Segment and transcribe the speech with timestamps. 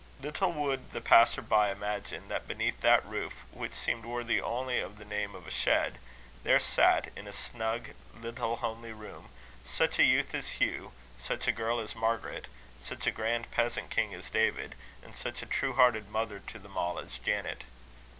[0.19, 4.97] Little would the passer by imagine that beneath that roof, which seemed worthy only of
[4.97, 5.99] the name of a shed,
[6.41, 9.29] there sat, in a snug little homely room,
[9.63, 10.91] such a youth as Hugh,
[11.23, 12.47] such a girl as Margaret,
[12.83, 16.75] such a grand peasant king as David, and such a true hearted mother to them
[16.79, 17.63] all as Janet.